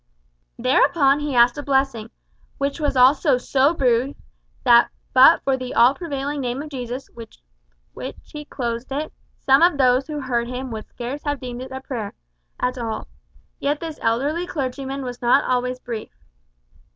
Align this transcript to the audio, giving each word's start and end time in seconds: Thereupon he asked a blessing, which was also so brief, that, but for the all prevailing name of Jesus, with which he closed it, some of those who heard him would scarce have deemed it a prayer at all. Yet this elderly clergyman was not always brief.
Thereupon 0.57 1.19
he 1.19 1.35
asked 1.35 1.59
a 1.59 1.61
blessing, 1.61 2.09
which 2.57 2.79
was 2.79 2.97
also 2.97 3.37
so 3.37 3.71
brief, 3.71 4.15
that, 4.63 4.89
but 5.13 5.43
for 5.43 5.55
the 5.55 5.75
all 5.75 5.93
prevailing 5.93 6.41
name 6.41 6.63
of 6.63 6.69
Jesus, 6.71 7.07
with 7.11 7.37
which 7.93 8.15
he 8.23 8.43
closed 8.45 8.91
it, 8.91 9.13
some 9.37 9.61
of 9.61 9.77
those 9.77 10.07
who 10.07 10.19
heard 10.21 10.47
him 10.47 10.71
would 10.71 10.87
scarce 10.87 11.21
have 11.23 11.39
deemed 11.39 11.61
it 11.61 11.71
a 11.71 11.81
prayer 11.81 12.15
at 12.59 12.79
all. 12.79 13.09
Yet 13.59 13.79
this 13.79 13.99
elderly 14.01 14.47
clergyman 14.47 15.03
was 15.03 15.21
not 15.21 15.43
always 15.43 15.79
brief. 15.79 16.09